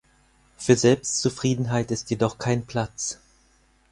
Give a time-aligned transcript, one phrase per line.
[0.57, 3.19] Für Selbstzufriedenheit ist jedoch kein Platz.